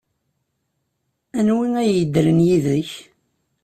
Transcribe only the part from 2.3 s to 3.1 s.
yid-k?